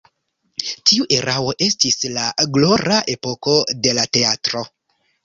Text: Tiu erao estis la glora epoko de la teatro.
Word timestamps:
Tiu 0.91 1.03
erao 1.17 1.51
estis 1.65 1.99
la 2.15 2.23
glora 2.55 2.97
epoko 3.17 3.55
de 3.85 3.95
la 3.99 4.07
teatro. 4.19 4.65